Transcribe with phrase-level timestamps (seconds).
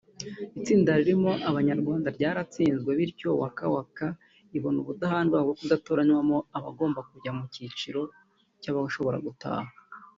[0.57, 4.07] Itsinda ririmo Abanyarwanda ryaratsinzwe bityo ‘Waka Waka’
[4.57, 8.01] ibona ubudahangarwa bwo kudatorwamo abagomba kujya mu cyiciro
[8.61, 9.69] cy’abashobora gutaha